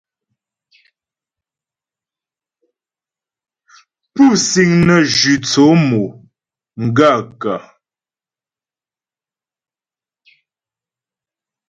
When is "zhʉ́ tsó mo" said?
5.17-6.01